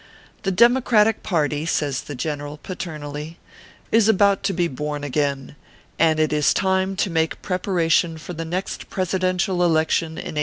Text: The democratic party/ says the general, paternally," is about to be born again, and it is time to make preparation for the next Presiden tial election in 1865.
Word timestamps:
The 0.41 0.51
democratic 0.51 1.21
party/ 1.21 1.63
says 1.67 2.01
the 2.01 2.15
general, 2.15 2.57
paternally," 2.57 3.37
is 3.91 4.09
about 4.09 4.41
to 4.45 4.51
be 4.53 4.67
born 4.67 5.03
again, 5.03 5.55
and 5.99 6.19
it 6.19 6.33
is 6.33 6.55
time 6.55 6.95
to 6.95 7.11
make 7.11 7.39
preparation 7.43 8.17
for 8.17 8.33
the 8.33 8.43
next 8.43 8.89
Presiden 8.89 9.37
tial 9.37 9.61
election 9.61 10.07
in 10.13 10.25
1865. 10.33 10.37